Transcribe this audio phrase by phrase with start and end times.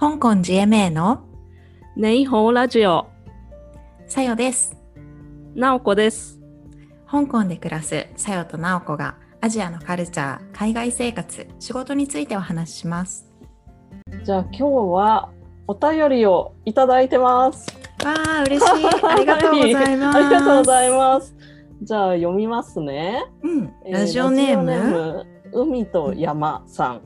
[0.00, 1.24] 香港 GMA の
[1.96, 3.08] 你好ラジオ
[4.06, 4.76] さよです。
[5.56, 6.38] なおこです
[7.10, 13.26] 香港で暮らすさよとなおこがアジアのカルチャー、海外生活、仕事についてお話しします。
[14.22, 15.30] じゃあ今日は
[15.66, 17.66] お便りをいただいてます
[18.04, 18.86] わあ、嬉しい。
[19.04, 20.14] ありがとうございます。
[20.18, 21.34] ありがとうございます
[21.82, 27.00] じゃあ読みますねうん、えーラジオネーム、ラジオネーム海と山さん、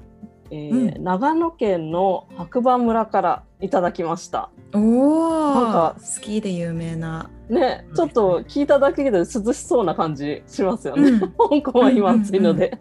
[0.53, 7.31] えーう長野県の白馬村からいただきましたおなんかお、スキーで有名な。
[7.49, 11.21] ねちょっと聞いただけで涼しそうな感じしますよね、うん、
[11.63, 12.79] 香港は今暑いので。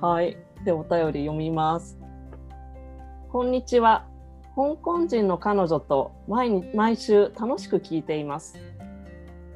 [0.00, 0.36] はい。
[0.64, 1.98] で、お便り読みます。
[3.30, 4.04] こんにちは。
[4.54, 8.58] 香港人の彼女と毎日毎週楽しく聞いています。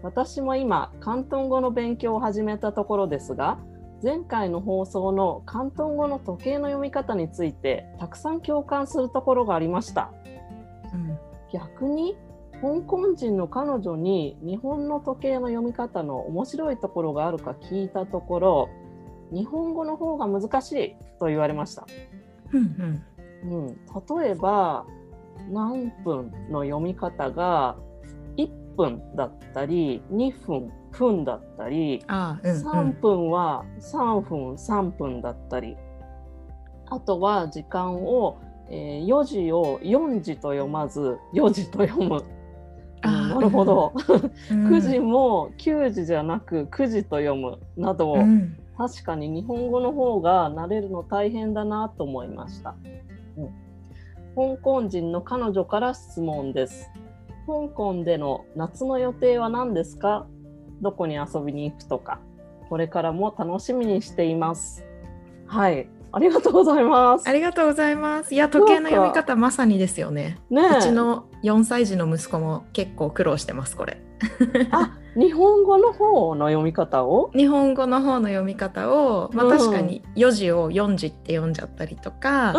[0.02, 3.58] 私も今、広東語の勉強を始めたところですが、
[4.02, 10.12] 前回の放送の広東語の時計の読み方についてたくさん共感するところがありました。
[10.92, 11.18] うん
[11.52, 12.16] 逆に
[12.62, 18.68] 香港人の彼女に日本の時計の読み方の面白いところがあるか聞いたところ
[19.32, 21.86] 日本語の方が難しいと言われました、
[22.52, 23.02] うん
[23.44, 23.66] うん。
[23.66, 23.76] うん、
[24.22, 24.86] 例えば
[25.50, 27.76] 何分の読み方が
[28.36, 35.76] 1分だったり2分分だったりうんう3ん、分は3分3分だったり。
[36.86, 42.22] あとは時間を、えー4時を4時と読まず4時と読む。
[43.02, 43.92] なるほど、
[44.50, 44.68] うん。
[44.68, 48.56] 9時も9時じゃなく9時と読むなど、うん。
[48.76, 52.74] 確かに日本語の方が慣れるの大変だなと思いました、
[53.36, 56.90] うん、香港人の彼女から質問です。
[57.46, 60.26] 香港での夏の予定は何ですか？
[60.82, 62.18] どこに遊びに行くとか
[62.68, 64.84] これからも楽しみにしています。
[65.46, 65.88] はい。
[66.14, 67.28] ありがとうございます。
[67.28, 68.34] ありがとうございます。
[68.34, 70.38] いや、時計の読み方まさにですよね。
[70.50, 70.78] ねえ。
[70.78, 73.98] うちの4歳児の息子も結構苦労してます、これ。
[74.70, 77.30] あ日本語の方の読み方を？
[77.34, 79.58] 日本語の方の読み方を、まあ、うん。
[79.58, 82.58] 確かに4時を4時って読んじゃったりとか、あと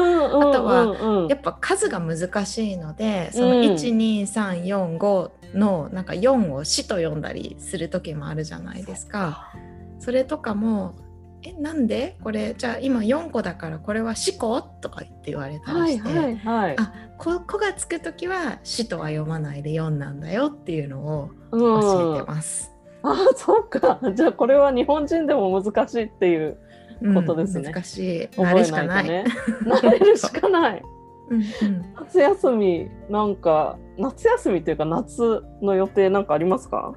[0.66, 3.62] ははやっぱ数が難しいのでそのうん。
[3.62, 9.54] 12345のなんか4を「死」と読んだりする時もあるじゃないですか。
[10.00, 10.94] それとかも
[11.44, 16.20] 「えなんでこれじゃあ今4個だからこれは「死個?」とか言って言われたはいりして。
[16.20, 22.72] はいはいあこ「こ」がつく時は「死」とは読まないで4なんだよっていうのをうん教えてます。
[23.04, 26.58] あそっかじゃあこれは日本人でも難しいっていう
[27.02, 28.28] うんことですね難しい。
[28.30, 29.06] 覚慣れしかない。
[29.06, 30.82] 慣れるしかない
[31.30, 36.94] うんうん夏休みなんか夏休みっていうか夏の予定なんかありますか？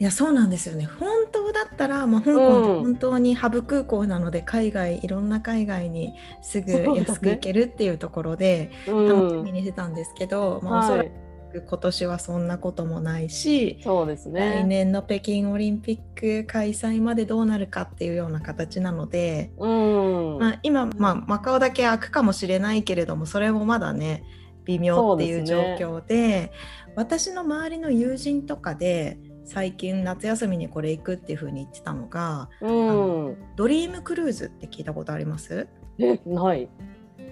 [0.00, 0.86] いやそうなんですよね。
[0.86, 11.10] 本当だったら、まあ、香港本当にハブ空港なので海外いろんな海外にすぐ安く行けるっていうところでう楽しんみにしてたんですけど、まあ、おそらはい
[11.52, 20.38] く今年はそんなこともないし、そうです来ね年の北京オリンピック開催までどうなるかっていうような形なので、うん。
[20.40, 24.24] まあ、今、まあ、マカオだけ開くかもしれないけれどもそれもまだね
[24.64, 25.86] 微妙っていう状そうですね。
[25.86, 26.52] 況で
[26.96, 33.36] 私の周りの友人とかで最近夏休みにこれ行くっていう風に言ってたのがうん。
[33.56, 35.68] ドリームクルーズって聞いたことあります？
[35.98, 36.68] えない。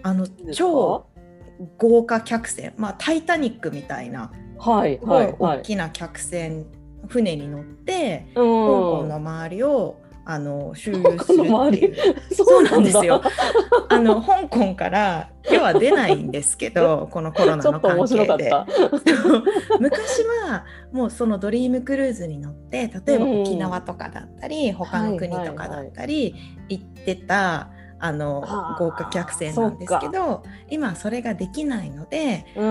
[0.03, 1.07] あの超
[1.79, 2.75] 豪華客船。
[2.77, 5.33] まあ「タイタニック」みたいなはいはいい。
[5.39, 6.67] はい大きな客船、
[7.07, 8.43] 船に乗ってうん。
[8.43, 11.95] 香港の周りをあの周遊する。
[12.33, 13.21] そそうなんですよ。
[13.89, 18.53] あの香港から今日は出ないんですけど、 このコロナの関係で。
[19.81, 26.35] 昔はもうそのドリームクルーズに乗って例えばうん沖縄とかだったり、他の国とかだったり、
[26.69, 28.77] 行ってたあのはあ。
[28.79, 32.69] 豪華客船なんですけど今それができないので、香香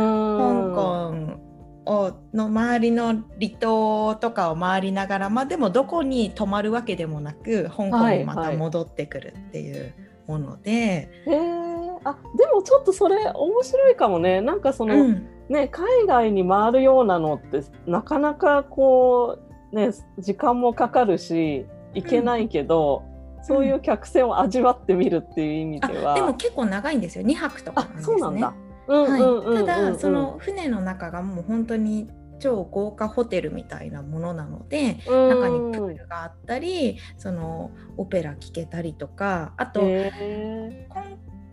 [0.76, 1.51] 港
[1.86, 3.24] をの周りの離
[3.59, 9.94] 島とかを回りながら、まあ、でもどこに泊まるわけでもなく香港にまた戻ってくるっていう
[10.28, 11.72] もので、へえ
[12.03, 14.41] あでもちょっとそれ面白いかもね。
[14.41, 15.28] なんかその、うん。
[15.50, 19.38] ね海外に回るようなのってなかなかこ
[19.73, 23.03] うね時間もかかるし行けないけど、
[23.44, 27.26] そういう客船を味わってみるっていう意味あでは、でも結構長いんですよ。
[27.26, 27.90] 2泊とかね。
[28.02, 28.53] そうなんだ。
[28.91, 32.09] はい、ただその船の中がもう本当に
[32.40, 39.82] 超豪華ホテルみたいなものなので中にプールがあったりそのオペラ聴けたりとかあと、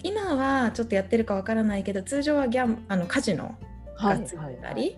[0.03, 3.57] 今はちょっとやってるかわからないけど通常はギャンあのカジノ
[3.99, 4.39] がつい。
[4.63, 4.97] たり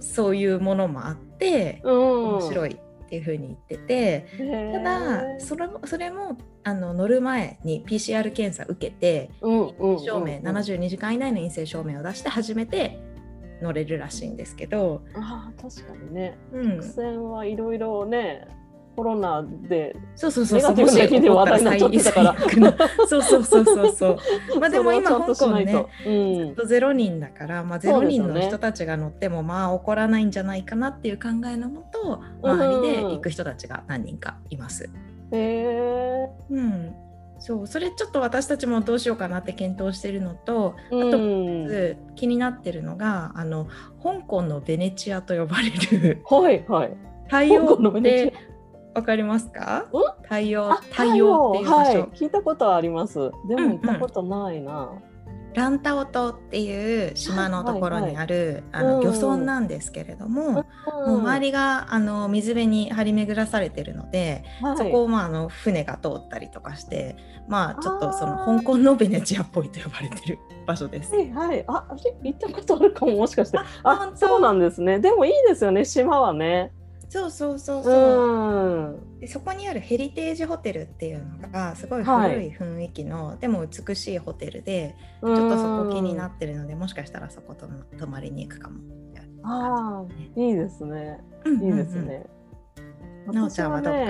[0.00, 2.24] そういうものもあって、うん。
[2.36, 2.76] 面白い
[3.06, 4.26] っていうふうに言ってて
[4.72, 12.98] ただそれもそれもあの乗る前に PCR 検査受けて、うんうん証明72時間以内の陰性証明を出して初めて
[13.62, 16.36] 乗れるらしいんですけど、あー確かにね。
[16.52, 16.70] うん。
[16.78, 18.46] 伏、線はいろいろね
[18.96, 20.74] コロナでそうそうそうそう。
[20.74, 22.36] ネガティブな日で話題になっちゃってたから。
[23.06, 24.18] そうそうそうそうそう。
[24.58, 34.88] まあでも今香港ねずっとゼロ人だから、まあ、ゼロ人の人たちが乗ってもまあ起こらないんじゃないかなっていう考えのもと周りで行く人たちが何人かいます。
[35.30, 36.94] へえうん、
[37.38, 37.66] そう。
[37.66, 41.10] それちょっと私たちもどうしようかなって検討してるのとうん。
[41.10, 41.18] と
[42.14, 43.66] 気になってるのがあの
[44.02, 46.22] 香港のベネチアと呼ばれる。
[46.24, 46.96] はいはい。
[47.26, 48.55] 太陽っベネチて
[48.96, 49.84] わかりますか？
[49.92, 53.30] ん太陽あ太陽っていう場所、はい、聞いたことはあります。
[53.46, 54.90] でも行ったことないな、
[55.54, 59.04] ランタオ島っていう島のところにある、あのうん。
[59.04, 60.64] 漁村なんですけれども、もう
[61.08, 64.76] うん周りがあの水辺に張り巡らされてるので、はい。
[64.78, 67.16] そこをまああの船が通ったりとかして
[67.48, 71.14] まあちょっとその香港のベネチアっぽいと呼ばれてる場所です。
[71.14, 71.30] はい。
[71.30, 71.86] はい、あ、
[72.22, 73.58] 行ったことあるかももしかして。
[73.82, 75.00] あそうなんですね。
[75.00, 76.72] でもいいですよね、島はね。
[77.08, 78.70] そうそうそううそう、
[79.16, 79.18] ん。
[79.20, 87.68] でそこにあるヘリテージホテルっていうのがすごいはい古い雰囲気の、でも美しいホテルでちちょっとそこ気になってるのでもしかしたらそこと
[87.98, 88.80] 泊まりに行くかも。
[89.48, 91.20] ああ、いいですね。
[91.44, 92.26] うんいいですね。
[93.32, 94.00] なおちゃんはどっか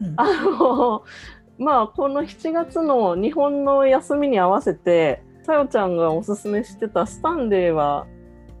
[0.00, 1.04] うんあの、
[1.58, 8.06] まあ、この7月の日本の休みに合わせて、さよちゃんがおすすめしてたスタンレーは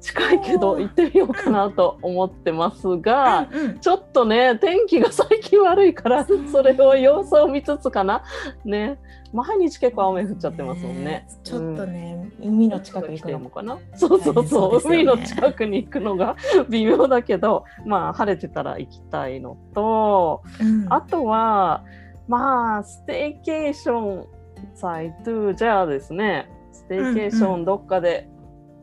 [0.00, 8.22] 近いけおどー行ってみようかなと思ってますが、うんうんちょっとね、天気が最近悪いから、それを様子を見つつかな。
[8.64, 8.98] ね。
[9.32, 11.28] 毎日結構雨降っちゃってますもんね。
[11.44, 13.78] ちょっとね、海の近く行くのものかな。
[13.94, 14.90] そうそうそう。
[14.90, 16.36] ね海の近くに行くのが
[16.68, 21.84] 微妙だけど、まあ晴れてたら行きたいのと、うんあとは、
[22.26, 24.26] まあ、 staycation、
[24.74, 28.28] サイトゥーじゃあですね、 staycation どっかで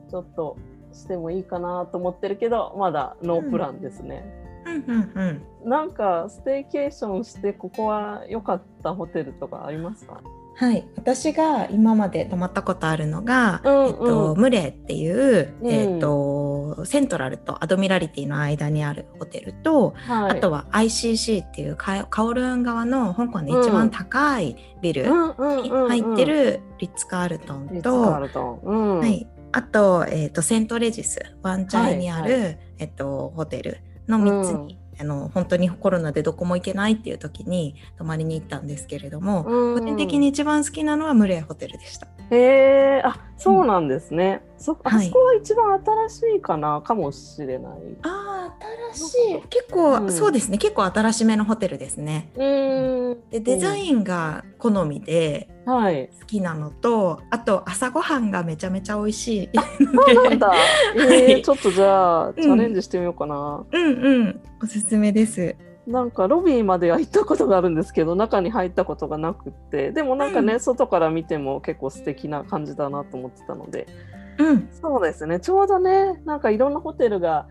[0.10, 0.58] ちょっと
[0.96, 4.26] してもいいかなと思ってるけど、まだノープランですね。
[4.66, 10.22] うんうんうんなんかステイケーションしてここは良かったホテルとかありますか？
[10.58, 20.38] はい、私が今まで泊まったことあるのが、うんうんえっと、ムレーっていう、うんえっと、セントラルとアドミラリティの間にあるホテルと、はい。
[20.38, 28.02] あとは ICC っていうカカオルーン側の香港で一番高いビルに入ってるリッツ・カールトンと。
[28.02, 42.08] はい、あと,、えっとセントレジスワンチャイにある、はいえっと、ホテルの3つに、あの本当にコロナでどこも行けないっていう時に泊まりに行ったんですけれども、うん個人的に一番好きなのはムレーホテルでした。
[42.32, 44.42] へえ、あ、そうなんですね。
[44.58, 45.74] そ、あはいそこは一番
[46.08, 47.72] 新しいかな、かもしれない。
[48.04, 48.56] ああ
[48.94, 52.32] 新しい結構、うんそうですね結構新しめのホテルですね。
[52.36, 52.44] う
[53.16, 53.30] ん。
[53.30, 56.10] でデザインが好みではい。
[56.20, 59.50] 好きなのとあと朝ごはんがめちゃめちゃ美味しい。
[59.86, 60.54] そうなんだ。
[60.96, 63.66] え はいー、ちょっとじゃあ、んチャレンジしてみようかな。
[63.72, 65.56] うんうんおすすめです。
[65.88, 73.86] なんかロビーまでは行ったことがあるんですけど中に入ったことがなくってでもなんかね、うん外から見ても結構素敵な感じだなと思ってたので
[74.38, 77.48] うんそうですねちょうどねなんかいろんなホテルが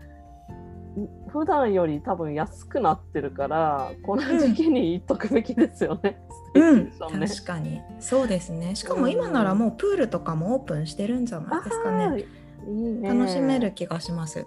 [0.99, 6.21] ん普段より多分安くなってるからこの時期に行っとくべきですよね。
[6.53, 6.91] うんね
[7.27, 8.75] 確かにそうですね。
[8.75, 12.07] しかも今ならもうプールとかもオープンしてるんじゃないですかね。
[12.07, 12.25] はい
[12.67, 14.45] いいね楽しめる気がします。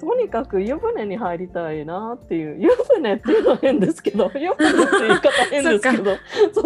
[0.00, 6.16] とにかく湯船に入りたいなっていう湯船っていうのは変ですけど 湯船って言い方変ですけど。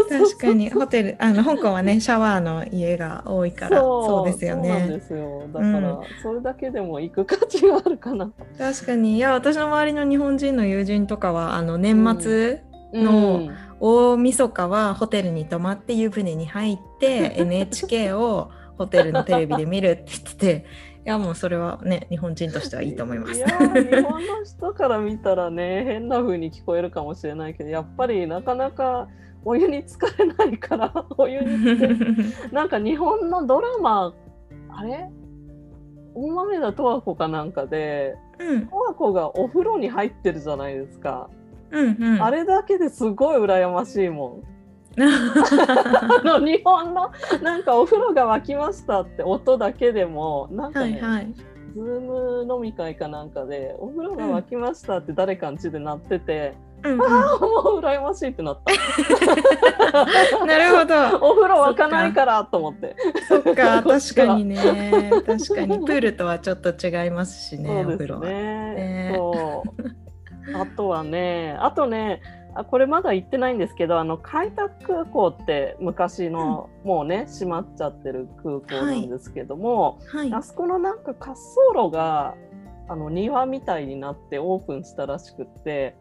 [0.08, 5.42] 確かにホテルあの香港はねシャワーの家が多いからそうですよそうなんねですよ。
[5.52, 5.98] だから、うん。
[6.22, 8.30] それだけでも行く価値があるかな。
[8.58, 9.16] 確かに。
[9.16, 13.56] いや私の周りの日本人の友人とかはあの年末のうん。
[13.80, 20.66] 大晦日はホテルに泊まって湯船に入って NHK をホテルのテレビで見るって言ってて
[21.06, 23.38] いやもうそれはね日本人としてはいいと思います。
[23.38, 23.46] いや。
[23.46, 29.08] ー日本の人から見たらね変な風に聞こえるかもしれないけどやっぱりなかなか
[29.44, 34.14] お湯に浸かれないから お湯に浸か なんか日本のドラマ
[34.68, 35.08] あれ？
[36.14, 38.60] 大豆田十和子かなんかでうん。
[38.62, 41.30] 十和子がお風呂に入ってるじゃないですか、
[41.70, 42.22] うんうん。
[42.22, 44.42] あれだけですごい羨ましいもん。
[45.06, 47.10] あの日本の
[47.42, 51.34] なんかお風呂が沸きましたって音だけでもなんかね、はいはい。
[51.74, 57.02] ズーム飲み会かなんかでお風呂が沸きましたって誰かん家でなってて、うんうん。
[57.02, 58.72] ああもう羨ましいってなった。
[60.46, 60.94] なるほど。
[61.30, 62.96] お風呂沸かないからと思って。
[63.28, 64.56] そっか、確かにね。
[65.26, 69.12] 確かに、プールとはちょっと違いますしね、お風呂ね。
[69.14, 70.08] そう。
[70.54, 72.22] あとはねあとね
[72.58, 80.30] あこれまだ行ってないんですけどあの開拓空港って昔の、うん、もうね閉まっちゃってる空港なんですけども、はい。
[80.30, 81.38] はい、あそこのなんか滑走
[81.72, 82.34] 路が
[82.88, 85.94] あの庭みたいになってオープンしたらしくって、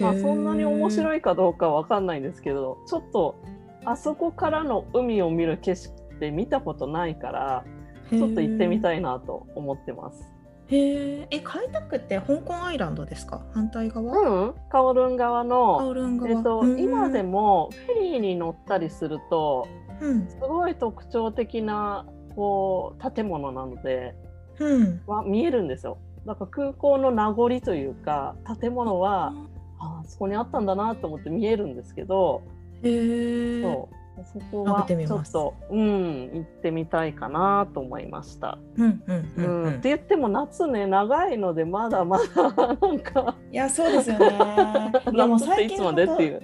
[0.00, 3.40] まあ、そんなに面白いかどうかわかんないんですけどちょっと
[3.84, 7.64] あそこからの海を見る景色って見たことないから
[8.10, 10.39] ちょっと行ってみたいなと思ってます。
[10.70, 13.42] へえ、開拓って香港アイランドですか？
[13.52, 14.46] 反対側？
[14.46, 15.94] うん、カオルン側の、
[16.28, 19.66] えっと、今でもフェリーに乗ったりすると、
[20.00, 24.14] うん、すごい特徴的なこう建物なので、
[24.60, 25.98] うん、は見えるんですよ。
[26.24, 29.32] だから空港の名残というか建物は
[29.80, 32.42] あそこにあったんだなと思って見えるんですけど
[32.82, 38.58] へそうそこはちょっと、うん、行ってみたいかなと思いました。
[38.76, 43.36] うんうんうん、うん、って言っても夏ね長いのでまだまだなんか。
[43.52, 44.26] いやそうですよね。
[45.12, 46.42] いやもう最近いつまでっていう。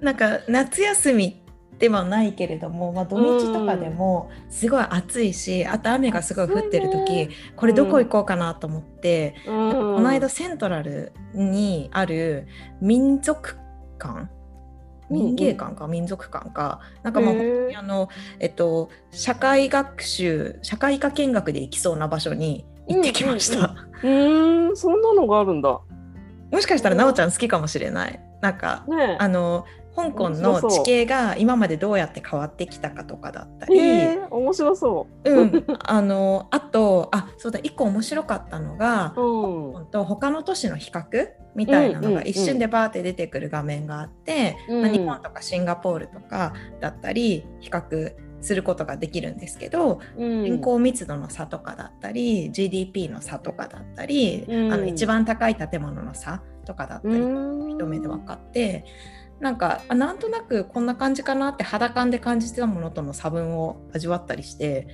[0.00, 1.44] なんか夏休み
[1.78, 12.46] ではないけれども、まあ、土日とかでもすごい暑いし、うん、あと雨がすごい降ってる時、ね、これどこ行こうかなと思って、うん、この間セントラルにある
[12.80, 13.56] 民族
[13.98, 14.28] 館
[15.10, 17.34] 民芸館か、民族館かなんかまあ
[17.78, 18.08] あの、
[18.40, 23.74] えっと、社会学習社会科見学で行きそうな場所に行ってきました。
[24.02, 25.80] うん、うん、そんなのがあるんだ。
[26.50, 28.20] もしかしたらなおちゃん好きかもしれない。
[28.40, 29.64] なんか、ね、あの
[29.96, 58.84] 香港の地形が今までどうやって変わってきたかとかだったり、えー、面白そう、うん、あのあとあそうだ一個面白かったのが、うん、と他の都市の比較みたいなのが一瞬でバーって出てくる画面があって、うん、まあ、日本とかシンガポールとかだったり比較することができるんですけど、うん、人口密度の差とかだったり GDP の差とかだったり、うん、あの一番高い建物の差とかだったり、一目で分かって。
[59.44, 64.88] なんかあなんとなくこんな感じかなって肌感で感じてたものとの差分を味わったりして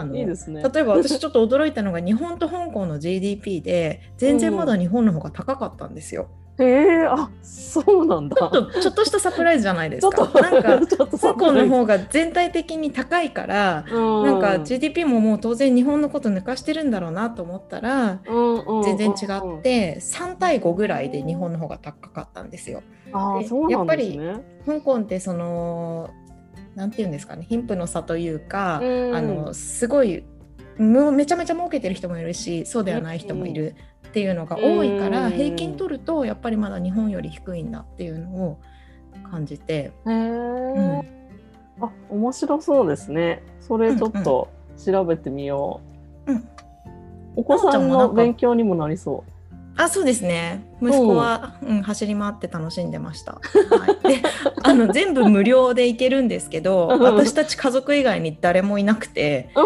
[0.00, 6.28] あのいいですね例えば私ちょっと驚いたのが日本と香港の GDP で全然まだ日本の方が高かったんですよ。
[6.58, 8.36] へえあそうなんだ。
[8.36, 10.30] ちょっとちょっとしたサプライズじゃないですか。
[10.40, 10.80] なんか
[11.18, 22.82] 香港の方が全体的に高いから、うん、なんか GDP ももう当然日本のこと抜かしてるんだろうなと思ったら、うん、全然違って、3対5ぐらいで日本の方が高かったんですよ。
[23.12, 24.20] あそうなんですね、やっぱり
[24.66, 26.10] 香港ってその
[26.74, 30.24] なんていうんですかね貧富の差というか、うん、あのすごい
[30.78, 33.76] めちゃめちゃ儲けてる人もいるしそうではない人もいる
[34.12, 38.58] っていうのが多いから、平均取るとやっぱりまだ日本より低いんだっていうのを
[39.30, 39.90] 感じて。
[40.06, 40.98] へうん、
[41.80, 43.42] あ面白そうですね。
[43.60, 44.50] それちょっと
[44.84, 45.80] 調べてみよ
[46.26, 46.32] う。
[46.32, 46.48] うん、うん、
[47.36, 49.31] お子さんの勉強にもなりそう。
[49.76, 50.62] あそうですね。
[50.82, 51.74] 息子は、う。
[51.74, 53.40] ん、走り回って楽しんでました、は
[54.04, 54.22] い、で
[54.62, 59.60] あの全部無料で行けるんですけど私たち家族以外に誰もいなくて、あ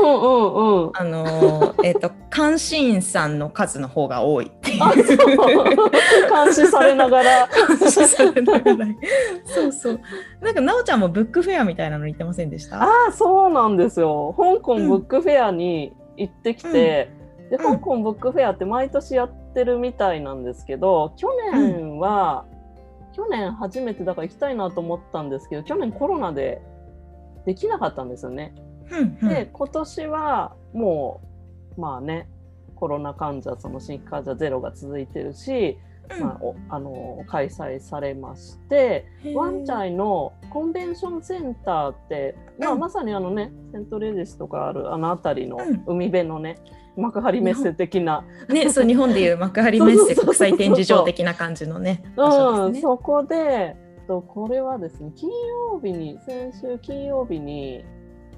[1.04, 4.78] のえっ、ー、と監視員さんの数の方が多いっていう。
[4.78, 7.48] 監視されながら。
[7.48, 8.86] 監視されながら。
[9.44, 10.00] そうそう。
[10.40, 12.82] なんかなおちゃんもブックフェアみたいなの行ってませんでした？
[12.82, 14.34] あそうなんですよ。
[14.36, 17.10] 香港ブックフェアに行ってきて、
[17.44, 22.44] うん、で香港ブックフェアって毎年やってってるみたいなんですけど去年は、
[23.08, 26.60] うん、去年初めてだから行きたいなと思ったんですけど去年コロナで
[27.46, 28.54] できなかったんですよね。
[28.90, 31.22] うんうん、で今年はも
[31.76, 32.28] うまあね
[32.76, 35.78] コロナ患者その新規患者ゼロが続いてるし、
[36.14, 36.40] うん、ま
[36.70, 46.56] あ、あの開催されましてワンチャイのコンベンションセンターって、まあ、まさにあのねセントレディスとかあるあの辺りの海辺のね、
[46.96, 48.24] 幕張メッセ的な。
[48.48, 52.02] ね、そう日本でいう 幕張メッセ国際展示場的な感じのね。
[52.16, 57.84] うん、そこでとこれはですね金曜日に先週金曜日に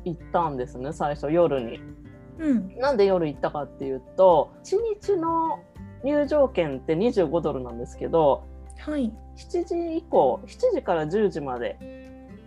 [0.05, 1.81] 行ったんですね最初夜に。
[2.39, 5.61] うん、なんで夜行ったかっていうと1日の
[6.05, 8.45] 入場券って25ドルなんですけど、
[8.79, 11.77] はい、7時以降7時から10時まで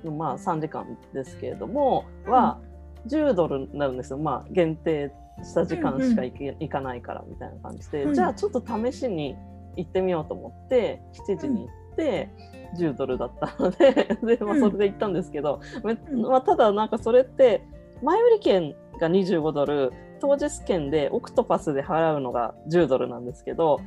[0.03, 2.59] の、まあ、3時間ですけれども、は
[3.07, 5.11] 10ドルになるんですよ、まあ、限定
[5.43, 9.35] した時間しか行け、うんうん、行かないからみたいな感じで、うん、じゃあちょっと試しに
[9.75, 12.29] 行ってみようと思って7時に行って、
[12.75, 17.63] うん、10ドルだったので で、まあ、それで行ったんですけど、うん、まあ、ただなんかそれって
[18.03, 19.91] 前売り券が25ドル
[20.21, 23.81] 当日券でオクトパスで払うのが10ドルなんですけど、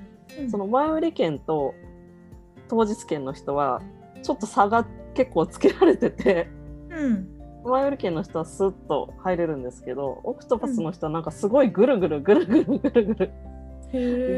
[0.50, 1.75] その前売り券と
[2.68, 3.80] 当日券の人は
[4.23, 6.49] ちょっと差が結構つけられてて。
[6.90, 13.33] うん前売り券の人はスッと入れるんですけどオクトパスの人はなんかすごいぐるぐるぐるぐるぐるぐる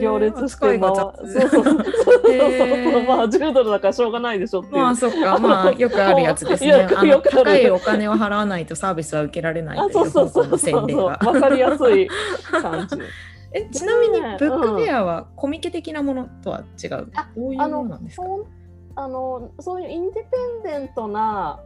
[0.01, 0.93] 行列してるの。
[0.93, 1.75] は扱いそうそう。
[1.75, 1.85] そうそう
[2.25, 2.33] そう。
[2.33, 3.07] へー。
[3.07, 6.71] まあ10ドルだからしょうがないでしょってまあそっかまあよくあるやつですね。
[6.71, 7.23] よくある。
[7.23, 10.45] 高いお金を払わないとサービスは受けられないあといそううそう。
[10.51, 10.59] 香そう
[10.91, 11.05] そう。
[11.05, 12.09] わかりやすい
[12.51, 12.97] 感じ。
[13.53, 17.09] えちなみにねブックフェアはコミケ的なものとは違う？
[17.15, 18.25] あどういうもあののなんですか？
[18.97, 20.31] あのそういうインディペ
[20.71, 21.61] ンデントな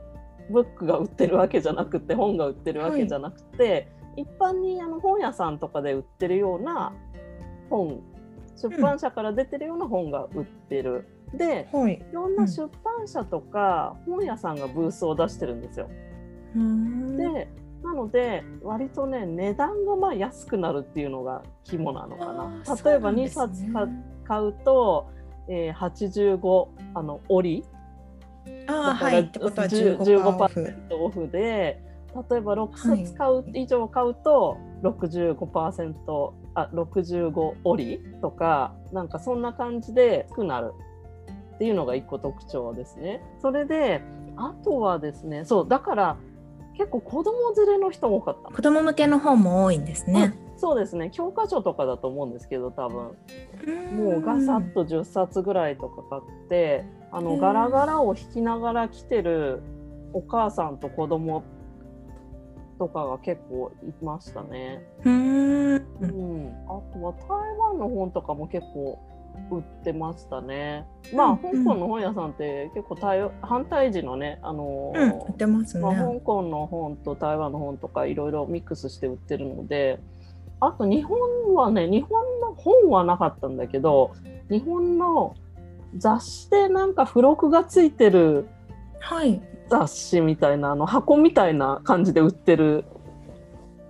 [0.51, 6.93] ブックが売ってるわけじゃなくて本が売ってるわけじゃなくて、一般にあの本屋さんとかで売ってるような
[7.71, 8.01] 本
[8.57, 11.09] 出版社から出てるような本が売ってる。
[11.33, 11.95] ではい。
[11.95, 15.89] いろんな出版社とか本屋さんがブースを出してるんですよ。
[16.57, 17.17] うーん。
[17.17, 17.49] で
[17.83, 22.63] なので割とね値段がまあ安くなるっていうのが肝なのかあな。
[22.65, 23.73] ー例えば2そうなんですね。
[23.73, 23.89] 冊買
[24.25, 25.11] 買うと、
[25.49, 27.65] えー、85あの折り。
[28.67, 29.21] あーだからはい。
[29.23, 31.21] ってことは10 15%オフ。
[31.23, 31.81] オフで
[32.31, 40.73] 例えば6冊買う、以上買うと65%あ65折りとかなんかそんな感じで安くなる
[41.55, 43.23] っていうのが一個特徴ですね。
[43.41, 44.03] それで
[44.37, 46.17] あとはですねそうだから
[46.77, 48.51] 結構子供連れの人も多かった。
[48.51, 50.35] 子供向けの本も多いんですね。
[50.57, 51.11] そうですね。
[51.13, 53.17] 教科書とかだと思うんですけど多分。
[53.97, 59.63] もうガサッと10冊ぐらいとか買ってあのうんガラガラを引きながら来てる
[60.13, 61.43] お母さんと子供
[62.81, 64.83] とかが結構いましたね。
[65.05, 65.75] うーん。
[66.01, 68.99] うん、あとは台湾の本とかも結構
[69.51, 70.87] 売ってましたね。
[71.15, 71.65] まあ、うん。
[71.65, 75.83] 香港の本屋さんって結構対反対時のね、あのうん売ってますね。
[75.83, 80.01] まあ、香港の本と台湾の本とかいろいろミックスして売ってるので
[80.59, 81.19] あと日本
[81.55, 84.13] はね日本の本はなかったんだけど
[84.49, 85.37] 日本の
[85.99, 88.47] 雑誌でなんか付録がついてる
[89.01, 92.85] はい雑誌みたいなあの箱みたいな感じで売ってる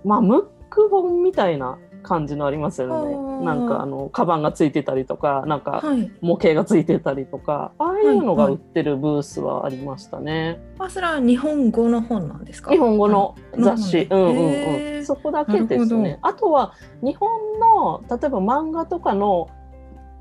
[0.05, 6.11] まあムック本みたいな感じのありますよあねーなんかあのカバンがついてたりとかなんかはい。
[6.23, 10.61] 模型がついてたりとかああいうのがはい売ってるブースはありましたね。
[10.79, 12.71] あそれは日本語の本なんですか？
[12.71, 16.19] 日本語の雑誌、あうんうんうん、そこだけですね。
[16.23, 17.29] あとは日本
[17.61, 19.49] の例えば漫画とかの、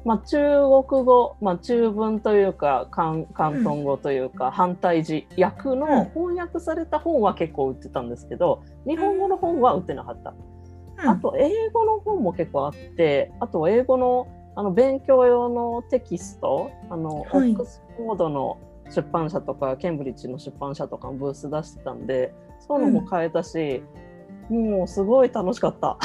[0.10, 0.38] まあ、中
[0.89, 10.34] 国語、まあ、中文というか広広東語というか、反対字訳の翻訳された本は結構売ってたんですけど日本語の本は売ってなかった。
[11.04, 11.10] うん。
[11.12, 17.52] あと英語の本も結構あってあと英語のあの勉強用のテキストあの、はい。
[17.52, 18.58] オックスフォードの
[18.89, 23.84] 出版社とかケンブリッジの出版社とかもブース出してたんでそういうのも買えたし、
[24.49, 25.97] もうすごい楽しかった。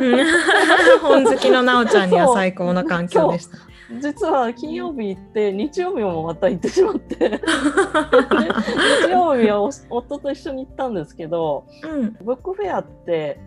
[0.00, 0.24] うん。
[1.00, 3.58] 本好きのなおちゃんには最高な環境でした。
[4.00, 7.16] 実は金曜日行って日曜日もまた行ってしまって。
[7.16, 7.40] で
[9.06, 13.38] 日曜日はお夫と一緒に行ったんですけどうん、ブックフェアって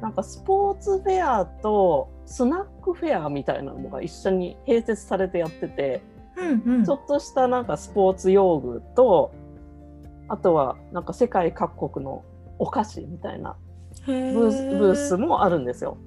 [0.00, 6.02] なんかスポーツフェアとスナックフェアみたいなのが一緒に併設されてやってて、
[6.36, 6.84] うん、うん。
[6.84, 9.32] ちょっとしたなんかスポーツ用具と
[10.28, 12.22] あとはなんか世界各国の
[12.58, 13.56] お菓子みたいな
[14.06, 15.98] ブブースブースもあるんですよ。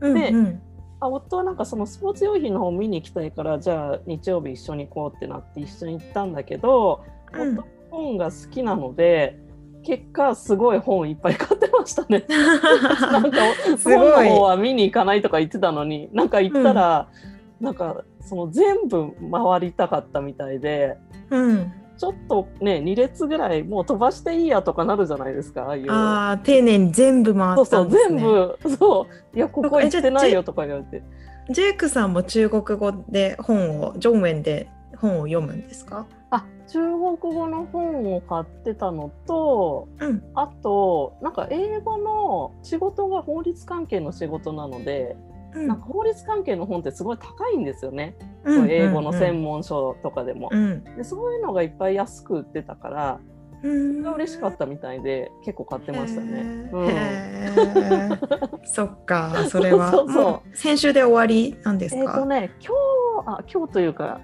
[0.00, 0.16] でうん。
[0.16, 0.62] うん。
[0.98, 7.58] あ夫はなんかそのスポーツ用品の方見に行きたいからじゃあ日曜日一緒に行こうってなって一緒に行ったんだけど、うん。
[7.58, 9.38] 夫本が好きなので
[9.86, 12.24] 結果すごい本いっぱい買ってましたね。
[12.28, 13.38] なんか
[13.78, 13.96] すごい。
[13.96, 17.08] 本の方は見に行かないとか言ってたのになんか行ったら、
[17.60, 20.98] なんかその全部回りたかったみたいで。
[21.30, 25.90] うん、ちょっとね2列ぐらいもう飛ばしていいやとかなるじゃないですかああいう。
[25.90, 28.20] ああ丁寧に全部回そうそうったんですね。
[28.20, 28.30] 全
[28.70, 31.02] 部そういやここ行ってないよとか言われて
[31.50, 36.06] ジェイクさんも中国語で本をジョンウェンで本を読むんですか？
[36.30, 45.16] あ中国語の本を買ってたのとうんあとなんか英語の仕事が法律関係の仕事なので、
[45.56, 53.20] うんなんか法律関係の本ってすごい高いんですよね、うん英語の専門門書とかでも、うんでそういうのがいっぱい安く売ってたから
[53.62, 56.70] うん嬉しかったみたいで結構買ってましたね。
[58.64, 62.18] そっかそれはそうそう先週で終わりなんですえっ、か？
[62.18, 62.74] とね今
[63.24, 64.20] 日あ今日というか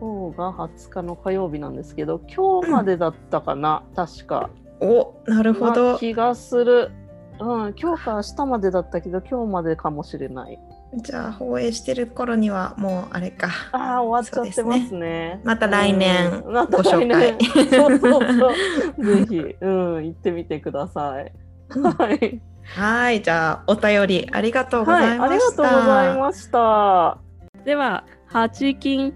[0.00, 4.50] 今日が20日の火曜日なんですけど今日までだったかな、確か。
[4.80, 5.98] おなるほなど。
[5.98, 6.90] 気がする。
[7.40, 10.58] うん、今日か明日までだったけど今日までかもしれない。
[10.96, 13.48] じゃあ放映してる頃にはもうあれか。
[13.72, 15.40] ああ終わっちゃってますね。
[15.44, 18.50] また来年うんまたご紹介来年そうそうそ
[18.96, 19.04] う。
[19.04, 21.32] ぜひ、うん、行ってみてください。
[21.70, 25.62] はい、はいじゃあお便りありがとうごはい、あざいました。
[25.62, 27.18] りがとうございました。
[27.64, 29.12] では、八金、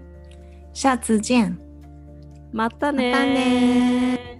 [0.73, 1.59] 下次见。
[2.51, 4.33] またねまたね